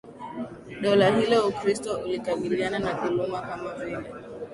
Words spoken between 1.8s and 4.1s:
ulikabiliana na dhuluma kama vile